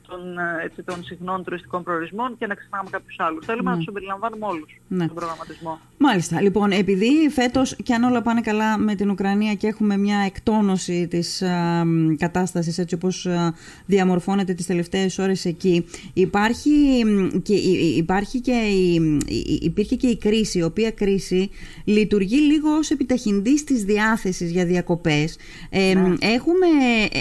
των, 0.08 0.38
ε, 0.38 0.64
έτσι, 0.64 0.82
των 0.82 1.04
συχνών 1.04 1.44
τουριστικών 1.44 1.82
προορισμών 1.82 2.36
και 2.38 2.46
να 2.46 2.54
ξεχνάμε 2.54 2.88
κάποιους 2.90 3.16
άλλους. 3.18 3.46
Θέλουμε 3.46 3.70
να 3.70 3.76
τους 3.76 3.84
συμπεριλαμβάνουμε 3.84 4.46
όλους 4.46 4.80
ναι. 4.88 5.04
στον 5.04 5.16
προγραμματισμό. 5.16 5.78
Μάλιστα. 5.98 6.40
Λοιπόν, 6.40 6.70
επειδή 6.70 7.28
φέτος 7.30 7.76
και 7.82 7.94
αν 7.94 8.02
όλα 8.02 8.22
πάνε 8.22 8.40
καλά 8.40 8.78
με 8.78 8.94
την 8.94 9.10
Ουκρανία 9.10 9.54
και 9.54 9.66
έχουμε 9.66 9.96
μια 9.96 10.18
εκτόνωση 10.18 11.06
της 11.06 11.42
α, 11.42 11.84
κατάστασης 12.18 12.78
έτσι 12.78 12.94
όπως 12.94 13.26
α, 13.26 13.54
διαμορφώνεται 13.86 14.54
τις 14.54 14.66
τελευταίες 14.66 15.18
ώρες 15.18 15.44
εκεί, 15.44 15.86
υπάρχει 16.12 17.04
και, 17.42 17.54
υπάρχει 17.96 18.40
και 18.40 18.52
η, 18.52 19.18
υπήρχε 19.62 19.96
και 19.96 20.06
η 20.06 20.16
κρίση, 20.16 20.58
η 20.58 20.62
οποία 20.62 20.90
κρίση 20.90 21.50
λειτουργεί 21.84 22.36
λίγο 22.36 22.70
ως 22.70 22.90
επιταχυντής 22.90 23.64
της 23.64 23.84
διάθεσης 23.84 24.50
για 24.50 24.64
διακοπές 24.64 25.07
ναι. 25.12 26.14
Έχουμε, 26.20 26.66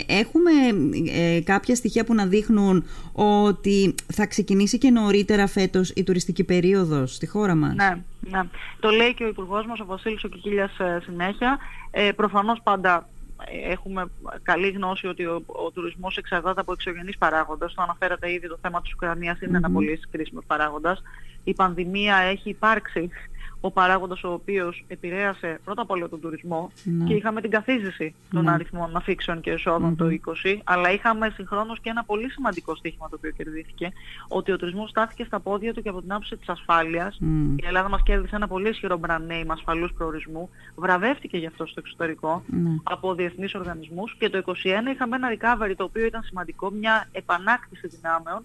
έχουμε 0.08 0.52
ε, 1.12 1.42
κάποια 1.42 1.76
στοιχεία 1.76 2.04
που 2.04 2.14
να 2.14 2.26
δείχνουν 2.26 2.86
ότι 3.14 3.96
θα 4.14 4.26
ξεκινήσει 4.26 4.78
και 4.78 4.90
νωρίτερα 4.90 5.48
φέτος 5.48 5.90
η 5.90 6.04
τουριστική 6.04 6.44
περίοδος 6.44 7.16
στη 7.16 7.28
χώρα 7.28 7.56
μας; 7.56 7.74
Ναι, 7.76 8.02
ναι. 8.20 8.42
Το 8.80 8.90
λέει 8.90 9.14
και 9.14 9.24
ο 9.24 9.28
Υπουργός 9.28 9.66
μας, 9.66 9.80
ο 9.80 9.86
Βασίλης 9.86 10.24
ο 10.24 10.28
Κικίλιας 10.28 10.80
ε, 10.80 11.02
συνέχεια. 11.06 11.58
Ε, 11.92 12.12
προφανώς 12.12 12.60
πάντα 12.64 13.08
έχουμε 13.70 14.06
καλή 14.44 14.70
γνώση 14.70 15.08
ότι 15.08 15.26
ο, 15.26 15.44
ο 15.46 15.72
τουρισμός 15.72 16.18
εξαρτάται 16.18 16.62
από 16.62 16.72
εξωγενείς 16.72 17.18
παράγοντες. 17.18 17.74
Το 17.74 17.82
αναφέρατε 17.82 18.32
ήδη 18.32 18.48
το 18.48 18.58
θέμα 18.62 18.82
της 18.82 18.94
Ουκρανίας 18.94 19.42
είναι 19.42 19.58
ένα 19.58 19.72
πολύ 19.72 20.00
κρίσιμος 20.12 20.44
παράγοντας. 20.48 21.02
Η 21.44 21.54
πανδημία 21.54 22.16
έχει 22.16 22.50
υπάρξει 22.50 23.10
ο 23.62 23.72
παράγοντας 23.72 24.24
ο 24.24 24.32
οποίος 24.32 24.84
επηρέασε 24.88 25.60
πρώτα 25.64 25.82
απ' 25.82 25.92
όλα 25.92 26.10
τον 26.10 26.20
τουρισμό 26.20 26.72
ναι. 26.84 27.06
και 27.06 27.14
είχαμε 27.14 27.42
την 27.42 27.50
καθίζηση 27.50 28.16
των 28.32 28.44
ναι. 28.44 28.52
αριθμών 28.52 28.96
αφήξεων 28.96 29.42
και 29.42 29.52
εσόδων 29.52 29.96
το 29.96 30.06
20, 30.46 30.58
αλλά 30.64 30.92
είχαμε 30.92 31.30
συγχρόνως 31.36 31.80
και 31.80 31.90
ένα 31.90 32.04
πολύ 32.04 32.30
σημαντικό 32.30 32.76
στοίχημα 32.76 33.10
το 33.10 33.16
οποίο 33.18 33.32
κερδίθηκε, 33.32 33.92
ότι 34.28 34.52
ο 34.52 34.58
τουρισμός 34.58 34.90
στάθηκε 34.90 35.24
στα 35.24 35.40
πόδια 35.40 35.74
του 35.74 35.82
και 35.82 35.90
από 35.90 36.02
την 36.02 36.12
άποψη 36.12 36.38
της 36.38 36.50
ασφάλειας. 36.50 37.18
Η 37.56 37.66
Ελλάδα 37.66 37.90
μας 37.90 38.04
κέρδισε 38.04 38.36
ένα 38.36 38.48
πολύ 38.48 38.70
ισχυρό 38.70 39.00
brand 39.08 39.32
name 39.32 39.48
ασφαλούς 39.48 39.94
προορισμού, 39.94 40.50
βραβεύτηκε 40.76 41.38
γι' 41.38 41.46
αυτό 41.46 41.66
στο 41.66 41.80
εξωτερικό 41.84 42.44
ναι. 42.48 42.70
από 42.84 43.14
διεθνείς 43.14 43.56
οργανισμούς 43.56 44.16
και 44.20 44.30
το 44.30 44.44
2021 44.46 44.54
είχαμε 44.94 45.16
ένα 45.16 45.30
recovery 45.32 45.74
το 45.78 45.84
οποίο 45.84 46.06
ήταν 46.06 46.24
σημαντικό, 46.24 46.72
μια 46.72 47.08
επανάκτηση 47.12 47.88
δυνάμεων. 47.88 48.44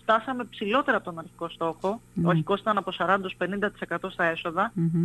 Φτάσαμε 0.00 0.44
ψηλότερα 0.44 0.96
από 0.96 1.04
τον 1.04 1.18
αρχικό 1.18 1.48
στόχο, 1.48 2.00
ο 2.24 2.28
αρχικός 2.28 2.60
ήταν 2.60 2.76
από 2.78 2.92
40-50% 2.98 3.96
στα 4.10 4.24
έσοδα 4.24 4.51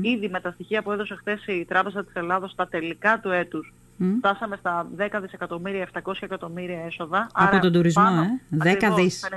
Ήδη 0.01 0.30
με 0.30 0.39
τα 0.39 0.51
στοιχεία 0.51 0.82
που 0.82 0.92
έδωσε 0.92 1.16
χθες 1.16 1.46
η 1.46 1.66
Τράπεζα 1.66 2.04
της 2.04 2.13
Ελλάδος 2.16 2.51
στα 2.51 2.68
τελικά 2.68 3.20
του 3.20 3.30
έτους 3.30 3.74
φτάσαμε 4.18 4.56
στα 4.60 4.88
10 4.98 5.20
δισεκατομμύρια, 5.22 5.88
700 6.04 6.13
εκατομμύρια 6.20 6.80
έσοδα. 6.86 7.27
Από 7.34 7.48
Άρα 7.48 7.60
τον 7.60 7.72
τουρισμό, 7.72 8.04
πάνω, 8.04 8.22
ε; 8.22 8.77
10 8.80 8.94
δις. 8.96 9.30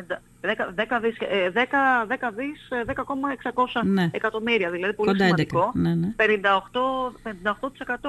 10, 0.76 1.00
δις, 1.00 1.16
10, 1.52 2.06
10 2.06 2.32
δις, 2.36 2.68
10,600 2.86 3.82
ναι. 3.84 4.10
εκατομμύρια, 4.12 4.70
δηλαδή 4.70 4.94
πολύ 4.94 5.10
Κοντά 5.10 5.24
σημαντικό. 5.24 5.70
Ναι, 5.74 5.94
ναι. 5.94 6.14
58, 6.16 7.12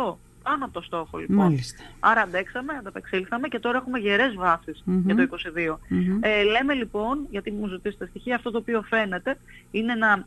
58% 0.04 0.16
πάνω 0.44 0.66
από 0.66 0.74
το 0.74 0.82
στόχο 0.82 1.18
λοιπόν. 1.18 1.36
Μάλιστα. 1.36 1.84
Άρα 2.00 2.22
αντέξαμε, 2.22 2.74
ανταπεξήλθαμε 2.80 3.48
και 3.48 3.60
τώρα 3.60 3.78
έχουμε 3.78 4.00
γερές 4.00 4.34
βάσεις 4.36 4.84
για 5.06 5.16
το 5.16 5.22
2022. 5.22 5.78
Ε, 6.20 6.44
λέμε 6.44 6.74
λοιπόν, 6.74 7.28
γιατί 7.30 7.52
μου 7.52 7.68
ζητήσετε 7.68 8.06
στοιχεία, 8.06 8.36
αυτό 8.36 8.52
το 8.52 8.58
οποίο 8.58 8.82
φαίνεται 8.82 9.38
είναι 9.72 9.96
να 9.96 10.26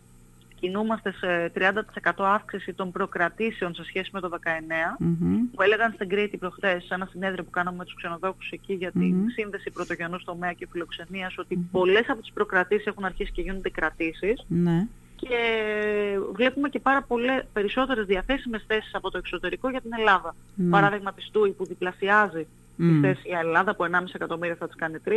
κινούμαστε 0.65 1.13
σε 1.13 1.53
30% 1.55 2.11
αύξηση 2.17 2.73
των 2.73 2.93
προκρατήσεων 2.93 3.75
σε 3.75 3.85
σχέση 3.85 4.11
με 4.13 4.21
το 4.21 4.31
19 4.33 4.39
που 5.55 5.63
έλεγαν 5.63 5.93
στην 5.93 6.09
Κρήτη 6.09 6.37
προχθές 6.37 6.85
σε 6.85 6.95
ένα 6.95 7.09
συνέδριο 7.11 7.45
που 7.45 7.51
κάναμε 7.51 7.77
με 7.77 7.85
τους 7.85 7.95
ξενοδόχους 7.95 8.51
εκεί 8.51 8.75
για 8.75 8.91
την 8.91 9.31
σύνδεση 9.35 9.71
πρωτογενούς 9.71 10.25
τομέα 10.25 10.53
και 10.53 10.67
φιλοξενίας 10.71 11.39
ότι 11.39 11.69
πολλές 11.73 12.09
από 12.09 12.21
τις 12.21 12.33
προκρατήσεις 12.33 12.87
έχουν 12.87 13.05
αρχίσει 13.05 13.33
και 13.33 13.43
γίνονται 13.43 13.71
κρατήσεις 13.71 14.45
ναι. 14.49 14.87
και 15.17 15.39
βλέπουμε 16.33 16.69
και 16.69 16.81
πάρα 16.81 17.03
πολλές 17.03 17.45
περισσότερες 17.53 18.07
διαθέσιμες 18.07 18.65
θέσεις 18.67 18.95
από 18.95 19.11
το 19.11 19.19
εξωτερικό 19.19 19.71
για 19.71 19.81
την 19.81 19.91
Ελλάδα. 19.99 20.35
Ναι. 20.55 20.71
Παράδειγμα 20.71 21.13
της 21.13 21.31
ΤΟΥΗ 21.33 21.51
που 21.51 21.67
διπλασιάζει 21.67 22.47
Mm. 22.79 23.15
η 23.23 23.35
Ελλάδα 23.41 23.71
από 23.71 23.85
1,5 23.85 24.05
εκατομμύρια 24.13 24.55
θα 24.55 24.67
τις 24.67 24.77
κάνει 24.77 24.97
3. 25.05 25.11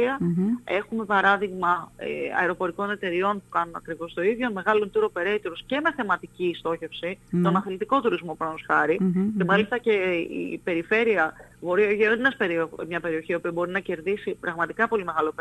Έχουμε 0.64 1.06
παράδειγμα 1.06 1.92
ε, 1.98 2.08
αεροπορικών 2.40 2.92
εταιριών 2.92 3.34
που 3.34 3.50
κάνουν 3.50 3.76
ακριβώς 3.76 4.14
το 4.14 4.22
ίδιο, 4.22 4.52
μεγάλων 4.52 4.92
tour 4.94 5.04
operators 5.04 5.60
και 5.66 5.80
με 5.84 5.94
θεματική 5.96 6.56
στόχευση, 6.58 7.20
τον 7.44 7.56
αθλητικό 7.56 8.02
τουρισμό 8.02 8.36
πάνω 8.36 8.54
χάρη. 8.68 9.00
Και 9.38 9.44
μάλιστα 9.44 9.78
και 9.78 9.92
η 10.52 10.62
περιφέρεια 10.64 11.34
Βορείο 11.62 11.90
Αιγαίο 11.90 12.14
είναι 12.14 12.30
μια 12.88 13.00
περιοχή 13.00 13.40
που 13.40 13.52
μπορεί 13.52 13.72
να 13.72 13.80
κερδίσει 13.80 14.38
πραγματικά 14.40 14.88
πολύ 14.88 15.04
μεγάλο 15.04 15.34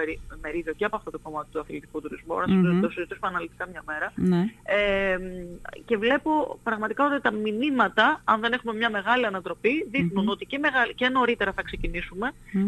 μερίδιο 0.43 0.73
και 0.73 0.85
από 0.85 0.97
αυτό 0.97 1.11
το 1.11 1.19
κομμάτι 1.19 1.49
του 1.53 1.61
αθλητικού 1.61 2.01
τουρισμού. 2.01 2.35
Να 2.47 2.81
το 2.81 2.91
συζητήσουμε 2.91 3.29
αναλυτικά 3.29 3.67
μια 3.69 3.83
μέρα. 3.87 4.13
Ναι. 4.15 4.51
Ε, 4.63 5.19
και 5.85 5.97
βλέπω 5.97 6.59
πραγματικά 6.63 7.07
ότι 7.07 7.21
τα 7.21 7.31
μηνύματα, 7.31 8.21
αν 8.25 8.41
δεν 8.41 8.53
έχουμε 8.53 8.75
μια 8.75 8.91
μεγάλη 8.91 9.27
ανατροπή, 9.27 9.87
ότι 10.27 10.45
και, 10.47 10.59
μεγαλ... 10.59 10.95
και 10.95 11.09
νωρίτερα 11.09 11.53
θα 11.53 11.63
ξεκινήσουμε 11.63 12.06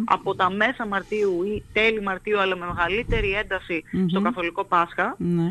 από 0.05 0.35
τα 0.35 0.51
μέσα 0.51 0.87
Μαρτίου 0.87 1.43
ή 1.43 1.65
τέλη 1.73 2.03
Μαρτίου, 2.03 2.41
αλλά 2.41 2.57
με 2.57 2.67
μεγαλύτερη 2.67 3.33
ένταση 3.33 3.83
στο 4.09 4.21
Καθολικό 4.21 4.65
Πάσχα. 4.65 5.17
Ναι 5.19 5.51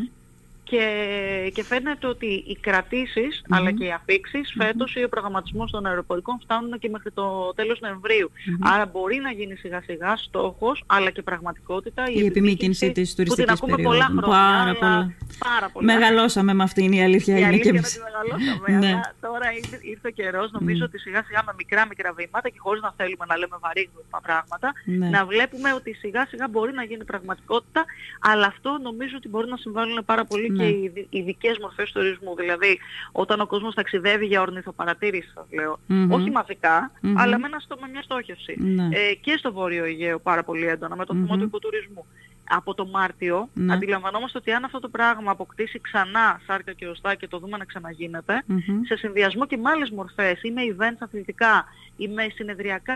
και, 0.70 1.52
και 1.54 1.64
φαίνεται 1.64 2.08
ότι 2.08 2.44
οι 2.48 2.58
κρατησεις 2.62 3.44
αλλά 3.50 3.72
και 3.72 3.86
οι 3.86 3.92
αφήξεις 3.92 4.50
mm-hmm. 4.50 4.64
φέτος 4.66 4.96
ή 4.96 5.04
ο 5.04 5.10
προγραμματισμός 5.10 5.72
των 5.72 5.86
αεροπορικών 5.86 6.40
φτάνουν 6.44 6.80
και 6.80 6.90
μέχρι 6.90 7.12
το 7.12 7.54
τέλος 7.56 7.80
Νοεμβρίου. 7.80 8.32
Άρα 8.60 8.86
μπορεί 8.86 9.16
να 9.16 9.32
γίνει 9.32 9.56
σιγά 9.56 9.82
σιγά 9.82 10.16
στόχος 10.18 10.84
αλλά 10.86 11.10
και 11.10 11.22
πραγματικότητα 11.22 12.10
η, 12.10 12.14
η 12.16 12.26
επιμήκυνση 12.26 12.92
της 12.92 13.16
τουριστικής 13.16 13.60
περίοδου. 13.60 13.76
Που 13.76 13.76
την 13.76 13.84
ακούμε 13.84 13.90
πολλά 13.90 14.06
χρόνια. 14.06 14.30
Πάρα, 14.30 14.74
πολλά. 14.74 15.14
πάρα 15.40 15.70
πολλά. 15.70 15.94
Μεγαλώσαμε 15.94 16.54
με 16.54 16.64
αυτήν 16.64 16.92
η 16.92 17.04
αλήθεια. 17.04 17.34
Η 17.34 17.38
είναι 17.38 17.48
αλήθεια 17.48 17.72
και 17.72 17.78
εμείς. 17.78 18.00
μεγαλώσαμε. 18.08 18.78
ναι. 18.86 18.94
Αλλά 18.94 19.14
τώρα 19.22 19.54
ήρθε, 19.54 19.80
ήρθε 19.82 20.08
ο 20.08 20.12
καιρός 20.12 20.52
νομίζω 20.52 20.84
ότι 20.86 20.98
σιγά 21.00 21.24
σιγά 21.24 21.44
με 21.46 21.54
μικρά 21.58 21.86
μικρά 21.88 22.14
βήματα 22.14 22.50
και 22.50 22.60
χωρίς 22.60 22.82
να 22.82 22.94
θέλουμε 22.98 23.26
να 23.28 23.38
λέμε 23.38 23.58
βαρύγδουπα 23.60 24.20
πράγματα 24.22 24.74
ναι. 24.86 25.10
να 25.10 25.26
βλέπουμε 25.26 25.74
ότι 25.74 25.94
σιγά 25.94 26.26
σιγά 26.26 26.48
μπορεί 26.48 26.74
να 26.74 26.84
γίνει 26.84 27.04
πραγματικότητα 27.04 27.86
αλλά 28.20 28.46
αυτό 28.46 28.80
νομίζω 28.82 29.16
ότι 29.18 29.28
μπορεί 29.28 29.48
να 29.50 29.58
συμβάλλουν 29.58 30.06
πάρα 30.06 30.26
πολύ 30.26 30.50
και 30.58 30.64
ναι. 30.64 30.70
οι 30.70 31.08
ειδικές 31.10 31.58
μορφές 31.62 31.92
τουρισμού. 31.92 32.36
Δηλαδή, 32.36 32.80
όταν 33.12 33.42
ο 33.42 33.46
κόσμος 33.46 33.76
ταξιδεύει 33.76 34.26
για 34.26 34.42
ορνηθοπαρατήρηση, 34.42 35.32
σας 35.34 35.46
λέω, 35.52 35.80
όχι 36.10 36.30
μαζικά, 36.30 36.92
αλλά 37.16 37.40
με, 37.40 37.48
ένα, 37.48 37.62
με 37.82 37.88
μια 37.92 38.02
στόχευση. 38.02 38.56
Ναι. 38.60 38.90
Ε, 38.92 39.14
και 39.14 39.36
στο 39.38 39.54
Βόρειο 39.54 39.84
Αιγαίο 39.84 40.20
πάρα 40.20 40.44
πολύ 40.44 40.68
έντονα, 40.68 40.96
με 40.96 41.06
το 41.06 41.14
θέμα 41.14 41.38
του 41.38 41.44
οικοτουρισμού. 41.44 42.06
Από 42.50 42.74
το 42.74 42.86
Μάρτιο 42.86 43.50
ναι. 43.54 43.74
αντιλαμβανόμαστε 43.74 44.38
ότι 44.38 44.52
αν 44.52 44.64
αυτό 44.64 44.80
το 44.80 44.88
πράγμα 44.90 45.32
αποκτήσει 45.32 45.80
ξανά 45.80 46.42
σάρκα 46.46 46.74
και 46.74 46.88
οστά 46.88 47.16
και 47.16 47.28
το 47.28 47.40
δούμε 47.40 47.58
να 47.58 47.66
ξαναγίνεται, 47.66 48.44
σε 48.86 48.96
συνδυασμό 48.96 49.46
και 49.46 49.58
με 49.58 49.70
άλλες 49.70 49.90
μορφές 49.90 50.42
ή 50.44 50.52
με 50.52 50.62
events 50.76 50.98
αθλητικά 51.00 51.66
ή 51.98 52.08
με 52.08 52.28
συνεδριακά 52.34 52.96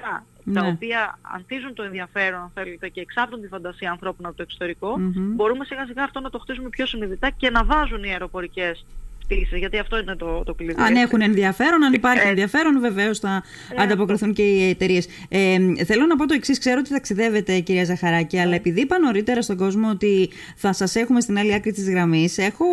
τα 0.53 0.62
ναι. 0.62 0.67
οποία 0.67 1.20
αντίζουν 1.22 1.74
το 1.74 1.84
ενδιαφέρον 1.84 2.41
αν 2.41 2.51
θέλετε 2.53 2.89
και 2.89 3.01
εξάπτουν 3.01 3.41
τη 3.41 3.48
φαντασία 3.48 3.91
ανθρώπων 3.91 4.25
από 4.25 4.36
το 4.36 4.43
εξωτερικό, 4.43 4.96
μπορούμε 5.15 5.65
σιγά 5.65 5.86
σιγά 5.86 6.03
αυτό 6.03 6.20
να 6.20 6.29
το 6.29 6.39
χτίσουμε 6.39 6.70
πιο 6.70 6.86
συνειδητά 6.86 7.29
και 7.29 7.50
να 7.50 7.63
βάζουν 7.63 8.03
οι 8.03 8.10
αεροπορικές 8.10 8.86
γιατί 9.35 9.77
αυτό 9.77 10.00
είναι 10.00 10.15
το, 10.15 10.43
το 10.45 10.53
κλειδί. 10.53 10.81
Αν 10.81 10.95
έχουν 10.95 11.21
ενδιαφέρον, 11.21 11.83
αν 11.83 11.93
υπάρχει 11.93 12.25
ε, 12.25 12.29
ενδιαφέρον, 12.29 12.79
βεβαίως 12.79 13.19
θα 13.19 13.43
ε, 13.77 13.83
ανταποκριθούν 13.83 14.33
και 14.33 14.41
οι 14.41 14.69
εταιρείες. 14.69 15.07
Ε, 15.29 15.57
θέλω 15.85 16.05
να 16.05 16.15
πω 16.15 16.25
το 16.27 16.33
εξής: 16.33 16.59
Ξέρω 16.59 16.79
ότι 16.79 16.89
ταξιδεύετε, 16.89 17.59
κυρία 17.59 17.85
Ζαχαράκη, 17.85 18.39
αλλά 18.39 18.55
επειδή 18.55 18.81
είπα 18.81 19.00
νωρίτερα 19.00 19.41
στον 19.41 19.57
κόσμο 19.57 19.89
ότι 19.89 20.29
θα 20.55 20.73
σας 20.73 20.95
έχουμε 20.95 21.21
στην 21.21 21.38
άλλη 21.38 21.53
άκρη 21.53 21.71
της 21.71 21.89
γραμμής, 21.89 22.38
έχω 22.38 22.65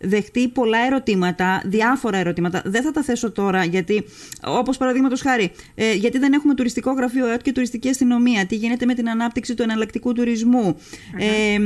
δεχτεί 0.00 0.48
πολλά 0.48 0.78
ερωτήματα, 0.86 1.62
διάφορα 1.64 2.18
ερωτήματα. 2.18 2.62
Δεν 2.64 2.82
θα 2.82 2.90
τα 2.90 3.02
θέσω 3.02 3.32
τώρα, 3.32 3.64
γιατί, 3.64 4.04
όπως 4.44 4.76
παραδείγματος 4.76 5.20
χάρη, 5.20 5.50
ε, 5.74 5.92
γιατί 5.92 6.18
δεν 6.18 6.32
έχουμε 6.32 6.54
τουριστικό 6.54 6.92
γραφείο 6.92 7.26
ΕΟΤ 7.26 7.40
και 7.42 7.52
τουριστική 7.52 7.88
αστυνομία, 7.88 8.46
τι 8.46 8.54
γίνεται 8.54 8.86
με 8.86 8.94
την 8.94 9.08
ανάπτυξη 9.08 9.54
του 9.54 9.62
εναλλακτικού 9.62 10.12
τουρισμού. 10.12 10.76
Ε, 11.18 11.58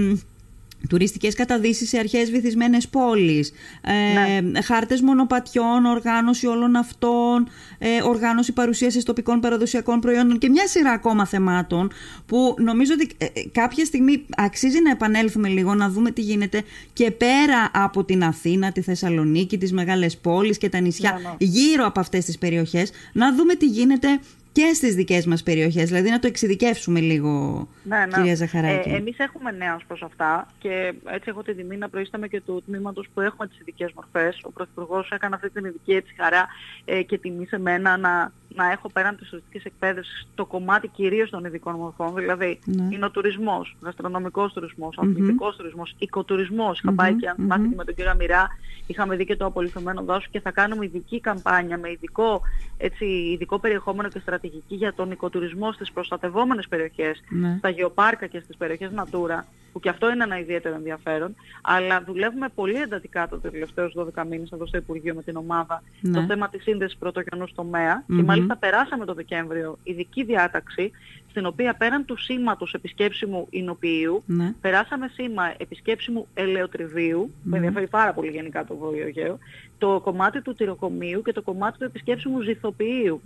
τουριστικές 0.89 1.35
καταδύσεις 1.35 1.89
σε 1.89 1.99
αρχαίες 1.99 2.31
βυθισμένες 2.31 2.89
πόλεις, 2.89 3.53
ε, 3.81 4.41
ναι. 4.41 4.63
χάρτες 4.63 5.01
μονοπατιών, 5.01 5.85
οργάνωση 5.85 6.47
όλων 6.47 6.77
αυτών, 6.77 7.49
ε, 7.79 8.03
οργάνωση 8.03 8.53
παρουσίασης 8.53 9.05
τοπικών 9.05 9.41
παραδοσιακών 9.41 10.01
προϊόντων 10.01 10.39
και 10.39 10.49
μια 10.49 10.67
σειρά 10.67 10.91
ακόμα 10.91 11.27
θεμάτων 11.27 11.91
που 12.27 12.55
νομίζω 12.59 12.93
ότι 12.93 13.09
ε, 13.19 13.25
ε, 13.25 13.31
κάποια 13.53 13.85
στιγμή 13.85 14.27
αξίζει 14.37 14.83
να 14.83 14.91
επανέλθουμε 14.91 15.49
λίγο, 15.49 15.75
να 15.75 15.89
δούμε 15.89 16.11
τι 16.11 16.21
γίνεται 16.21 16.63
και 16.93 17.11
πέρα 17.11 17.71
από 17.73 18.05
την 18.05 18.25
Αθήνα, 18.25 18.73
τη 18.73 18.81
Θεσσαλονίκη, 18.81 19.59
τις 19.59 19.73
μεγάλες 19.73 20.17
πόλεις 20.17 20.59
και 20.59 20.69
τα 20.69 20.81
νησιά 20.81 21.13
ναι, 21.13 21.29
ναι. 21.29 21.35
γύρω 21.39 21.87
από 21.87 22.01
αυτές 22.01 22.25
τις 22.25 22.39
περιοχές, 22.39 22.91
να 23.13 23.35
δούμε 23.35 23.55
τι 23.55 23.67
γίνεται 23.67 24.21
και 24.53 24.73
στις 24.75 24.95
δικές 24.95 25.27
μας 25.27 25.43
περιοχές, 25.43 25.89
δηλαδή 25.89 26.11
να 26.11 26.19
το 26.19 26.27
εξειδικεύσουμε 26.27 27.01
λίγο, 27.01 27.67
ναι, 27.83 27.99
ναι. 27.99 28.07
κυρία 28.15 28.35
Ζαχαράκη. 28.35 28.89
Ε, 28.89 28.97
εμείς 28.97 29.19
έχουμε 29.19 29.51
νέα 29.51 29.75
ως 29.75 29.85
προς 29.87 30.03
αυτά 30.03 30.49
και 30.59 30.93
έτσι 31.05 31.29
έχω 31.29 31.43
την 31.43 31.57
τιμή 31.57 31.77
να 31.77 31.89
προείσταμε 31.89 32.29
και 32.29 32.41
του 32.41 32.63
τμήματος 32.67 33.09
που 33.15 33.21
έχουμε 33.21 33.47
τις 33.47 33.59
ειδικές 33.61 33.93
μορφές. 33.95 34.41
Ο 34.43 34.51
Πρωθυπουργός 34.51 35.11
έκανε 35.11 35.35
αυτή 35.35 35.51
την 35.51 35.65
ειδική 35.65 35.93
έτσι 35.93 36.15
χαρά 36.17 36.47
ε, 36.85 37.03
και 37.03 37.19
τιμή 37.19 37.47
σε 37.47 37.59
μένα 37.59 37.97
να 37.97 38.33
να 38.55 38.71
έχω 38.71 38.89
πέραν 38.89 39.17
της 39.17 39.29
τουριστικής 39.29 39.65
εκπαίδευσης 39.65 40.29
το 40.35 40.45
κομμάτι 40.47 40.89
κυρίως 40.89 41.31
των 41.31 41.45
ειδικών 41.45 41.75
μορφών, 41.75 42.15
δηλαδή 42.15 42.59
ναι. 42.65 42.89
είναι 42.95 43.05
ο 43.05 43.11
τουρισμός, 43.11 43.77
γαστρονομικός 43.81 44.53
τουρισμός, 44.53 44.97
ο 44.97 45.01
αθλητικός 45.01 45.57
τουρισμός, 45.57 45.95
οικοτουρισμός. 45.99 46.81
Είχα 46.81 46.93
πάει 46.93 47.15
και 47.15 47.29
αν 47.29 47.35
θυμάστε 47.37 47.69
με 47.77 47.85
τον 47.85 47.95
κύριο 47.95 48.11
Αμυρά, 48.11 48.47
είχαμε 48.87 49.17
δει 49.17 49.25
και 49.25 49.37
το 49.37 49.45
απολυθωμένο 49.45 50.03
δάσος 50.03 50.29
και 50.29 50.41
θα 50.41 50.51
κάνουμε 50.51 50.85
ειδική 50.85 51.21
καμπάνια 51.21 51.79
με 51.79 51.91
ειδικό, 51.91 52.41
έτσι, 52.77 53.05
ειδικό 53.05 53.59
περιεχόμενο 53.59 54.09
και 54.09 54.19
στρατηγική 54.39 54.75
για 54.75 54.93
τον 54.95 55.11
οικοτουρισμό 55.11 55.73
στις 55.73 55.93
προστατευόμενες 55.93 56.69
περιοχές, 56.69 57.21
ναι. 57.29 57.55
στα 57.59 57.69
γεωπάρκα 57.69 58.27
και 58.27 58.41
στις 58.41 58.57
περιοχές 58.57 58.91
Natura, 58.97 59.45
που 59.73 59.81
και 59.81 59.89
αυτό 59.89 60.11
είναι 60.11 60.25
ένα 60.25 60.39
ιδιαίτερο 60.39 60.75
ενδιαφέρον, 60.75 61.35
αλλά 61.63 62.03
δουλεύουμε 62.07 62.49
πολύ 62.55 62.77
εντατικά 62.81 63.29
το 63.29 63.39
τελευταίους 63.39 63.95
12 63.97 64.25
μήνες 64.29 64.51
εδώ 64.51 64.67
στο 64.67 64.77
Υπουργείο 64.77 65.15
με 65.15 65.23
την 65.23 65.37
ομάδα 65.37 65.83
ναι. 66.01 66.21
το 66.21 66.27
θέμα 66.27 66.49
της 66.49 66.63
σύνδεσης 66.63 66.99
πρωτογενούς 66.99 67.55
τομέα 67.55 68.05
και 68.07 68.23
μάλιστα 68.23 68.57
περάσαμε 68.57 69.05
το 69.05 69.15
Δεκέμβριο 69.15 69.79
ειδική 69.83 70.25
διάταξη 70.25 70.91
στην 71.39 71.51
οποία 71.51 71.75
πέραν 71.75 72.05
του 72.05 72.17
σήματος 72.17 72.73
επισκέψιμου 72.75 73.47
εινοποιείου 73.51 74.23
ναι. 74.27 74.55
περάσαμε 74.61 75.11
σήμα 75.15 75.55
επισκέψιμου 75.57 76.27
ελαιοτριβίου, 76.35 77.31
mm. 77.31 77.49
που 77.51 77.57
ενδιαφέρει 77.57 77.87
πάρα 77.87 78.13
πολύ 78.13 78.31
γενικά 78.31 78.65
το 78.65 78.77
Βόρειο 78.77 79.07
Αιγαίο, 79.07 79.39
το 79.79 80.01
κομμάτι 80.01 80.43
του 80.43 80.55
τυροκομείου 80.55 81.23
και 81.23 81.33
το 81.33 81.43
κομμάτι 81.43 81.79
του 81.79 81.85
επισκέψιμου 81.85 82.41
ζηθοποιείου. 82.41 83.21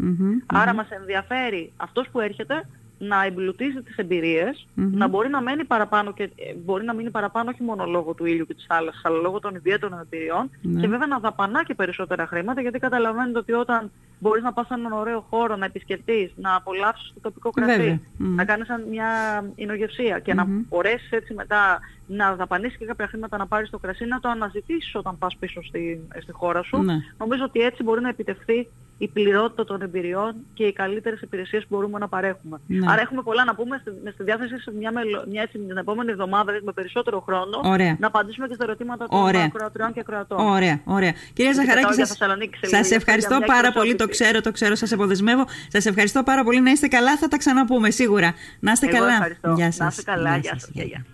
Άρα 0.46 0.74
μας 0.74 0.90
ενδιαφέρει 0.90 1.72
αυτός 1.76 2.08
που 2.08 2.20
έρχεται 2.20 2.68
να 3.08 3.24
εμπλουτίζει 3.24 3.82
τις 3.82 3.96
εμπειριες 3.96 4.66
να 4.74 5.08
μπορεί 5.08 5.28
να 5.28 5.40
μένει 5.40 5.64
παραπάνω 5.64 6.12
και 6.12 6.22
ε, 6.22 6.54
μπορεί 6.64 6.84
να 6.84 6.94
μείνει 6.94 7.10
παραπάνω 7.10 7.50
όχι 7.50 7.62
μόνο 7.62 7.86
λόγω 7.86 8.14
του 8.14 8.24
ήλιου 8.26 8.46
και 8.46 8.54
της 8.54 8.64
θάλασσας, 8.68 9.02
αλλά 9.04 9.20
λόγω 9.20 9.38
των 9.38 9.54
ιδιαίτερων 9.54 9.98
εμπειριών 10.00 10.50
ναι. 10.62 10.80
και 10.80 10.88
βέβαια 10.88 11.06
να 11.06 11.18
δαπανά 11.18 11.64
και 11.64 11.74
περισσότερα 11.74 12.26
χρήματα 12.26 12.60
γιατί 12.60 12.78
καταλαβαίνετε 12.78 13.38
ότι 13.38 13.52
όταν 13.52 13.90
μπορείς 14.18 14.42
να 14.42 14.52
πας 14.52 14.66
σε 14.66 14.74
έναν 14.74 14.92
ωραίο 14.92 15.20
χώρο, 15.30 15.56
να 15.56 15.64
επισκεφτείς, 15.64 16.32
να 16.36 16.54
απολαύσεις 16.54 17.12
το 17.14 17.20
τοπικό 17.20 17.50
κρασί, 17.50 18.00
να 18.16 18.44
κάνεις 18.44 18.68
μια 18.90 19.08
εινογευσία 19.54 20.18
και 20.18 20.34
να 20.34 20.46
μπορέσεις 20.68 21.10
έτσι 21.10 21.34
μετά 21.34 21.80
να 22.06 22.34
δαπανίσεις 22.34 22.78
και 22.78 22.84
κάποια 22.84 23.06
χρήματα 23.06 23.36
να 23.36 23.46
πάρεις 23.46 23.70
το 23.70 23.78
κρασί, 23.78 24.04
να 24.04 24.20
το 24.20 24.28
αναζητήσεις 24.28 24.94
όταν 24.94 25.18
πας 25.18 25.36
πίσω 25.36 25.62
στη, 25.62 26.08
στη 26.22 26.32
χώρα 26.32 26.62
σου. 26.62 26.82
Ναι. 26.82 26.94
Νομίζω 27.18 27.44
ότι 27.44 27.60
έτσι 27.60 27.82
μπορεί 27.82 28.00
να 28.00 28.08
επιτευχθεί 28.08 28.68
η 29.04 29.08
πληρότητα 29.08 29.64
των 29.64 29.82
εμπειριών 29.82 30.34
και 30.54 30.64
οι 30.64 30.72
καλύτερες 30.72 31.20
υπηρεσίες 31.20 31.62
που 31.62 31.74
μπορούμε 31.74 31.98
να 31.98 32.08
παρέχουμε. 32.08 32.60
Ναι. 32.66 32.92
Άρα 32.92 33.00
έχουμε 33.00 33.22
πολλά 33.22 33.44
να 33.44 33.54
πούμε 33.54 33.78
στη, 33.80 34.12
στη 34.12 34.22
διάθεση 34.22 34.60
σε 34.60 34.72
μια, 34.78 34.92
μελο, 34.92 35.24
μια 35.30 35.42
έτσι, 35.42 35.58
την 35.58 35.76
επόμενη 35.76 36.10
εβδομάδα 36.10 36.52
με 36.62 36.72
περισσότερο 36.72 37.20
χρόνο 37.20 37.60
ωραία. 37.62 37.96
να 37.98 38.06
απαντήσουμε 38.06 38.46
και 38.48 38.54
στα 38.54 38.64
ερωτήματα 38.64 39.08
των 39.08 39.36
ακροατριών 39.36 39.92
και 39.92 40.00
ακροατών. 40.00 40.38
Ωραία, 40.38 40.80
ωραία. 40.84 41.12
Κυρία 41.32 41.52
Ζαχαράκη, 41.52 41.94
σας, 41.94 42.18
σας 42.62 42.90
ευχαριστώ 42.90 43.38
πάρα 43.46 43.72
πολύ, 43.72 43.94
το 43.94 44.08
ξέρω, 44.08 44.40
το 44.40 44.52
ξέρω, 44.52 44.74
σας 44.74 44.92
αποδεσμεύω. 44.92 45.44
Σας 45.68 45.86
ευχαριστώ 45.86 46.22
πάρα 46.22 46.44
πολύ, 46.44 46.60
να 46.60 46.70
είστε 46.70 46.88
καλά, 46.88 47.16
θα 47.16 47.28
τα 47.28 47.36
ξαναπούμε 47.36 47.90
σίγουρα. 47.90 48.34
Να 48.60 48.72
είστε 48.72 48.86
Εγώ 48.86 48.98
καλά. 48.98 49.12
Ευχαριστώ. 49.12 49.52
Γεια 49.56 49.70
σας. 49.70 49.78
Να 49.78 49.86
είστε 49.86 50.02
καλά, 50.02 50.36
γεια 50.36 50.52
σας. 50.58 50.70
Γεια, 50.72 50.84
γεια. 50.84 51.04